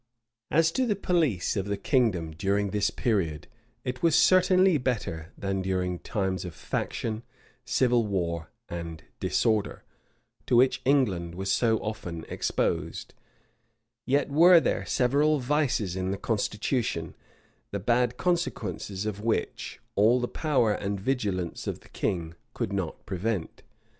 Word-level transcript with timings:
As 0.49 0.71
to 0.71 0.87
the 0.87 0.95
police 0.95 1.55
of 1.55 1.67
the 1.67 1.77
kingdom 1.77 2.31
during 2.31 2.71
this 2.71 2.89
period, 2.89 3.47
it 3.83 4.01
was 4.01 4.15
certainly 4.17 4.79
better 4.79 5.31
than 5.37 5.61
during 5.61 5.99
times 5.99 6.43
of 6.43 6.55
faction, 6.55 7.21
civil 7.65 8.07
war, 8.07 8.49
and 8.67 9.03
disorder, 9.19 9.83
to 10.47 10.55
which 10.55 10.81
England 10.85 11.35
was 11.35 11.51
so 11.51 11.77
often 11.83 12.25
exposed: 12.29 13.13
yet 14.07 14.29
were 14.31 14.59
there 14.59 14.87
several 14.87 15.37
vices 15.37 15.95
in 15.95 16.09
the 16.09 16.17
constitution, 16.17 17.13
the 17.69 17.79
bad 17.79 18.17
consequences 18.17 19.05
of 19.05 19.21
which 19.21 19.79
all 19.93 20.19
the 20.19 20.27
power 20.27 20.73
and 20.73 20.99
vigilance 20.99 21.67
of 21.67 21.81
the 21.81 21.89
king 21.89 22.33
could 22.55 22.73
not 22.73 23.05
prevent. 23.05 23.61